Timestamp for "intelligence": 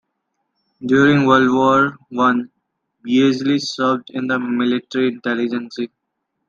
5.09-5.77